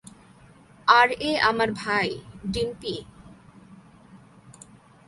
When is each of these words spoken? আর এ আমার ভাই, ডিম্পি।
আর 0.87 1.07
এ 1.21 1.31
আমার 1.41 1.69
ভাই, 1.71 2.07
ডিম্পি। 2.45 2.95